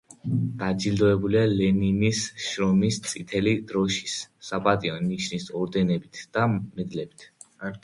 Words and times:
დაჯილდოებულია 0.61 1.43
ლენინის, 1.51 2.21
შრომის 2.45 2.97
წითელი 3.09 3.55
დროშის, 3.73 4.17
საპატიო 4.49 4.97
ნიშნის 5.13 5.49
ორდენებით 5.63 6.25
და 6.41 6.51
მედლებით. 6.59 7.31